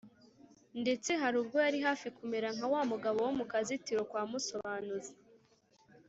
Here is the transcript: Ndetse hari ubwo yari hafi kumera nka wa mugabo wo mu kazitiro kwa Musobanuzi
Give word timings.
Ndetse 0.81 1.09
hari 1.21 1.35
ubwo 1.41 1.57
yari 1.65 1.79
hafi 1.87 2.07
kumera 2.17 2.47
nka 2.55 2.67
wa 2.73 2.81
mugabo 2.91 3.17
wo 3.25 3.31
mu 3.37 3.45
kazitiro 3.51 4.01
kwa 4.09 4.21
Musobanuzi 4.29 5.13